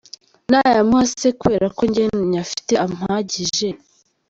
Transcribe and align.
Nayamuha 0.49 1.05
se 1.19 1.29
kubera 1.39 1.67
ko 1.77 1.83
jye 1.93 2.05
nyafite 2.31 2.73
ampagije. 2.85 3.69